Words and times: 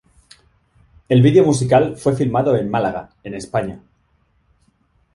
El 1.09 1.21
vídeo 1.21 1.45
musical 1.45 1.95
fue 1.95 2.15
filmado 2.15 2.55
en 2.55 2.71
Málaga, 2.71 3.11
en 3.23 3.35
España. 3.35 3.83